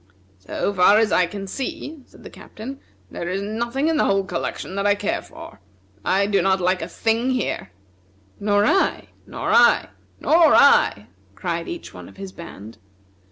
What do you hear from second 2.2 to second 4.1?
the Captain, "there is nothing in the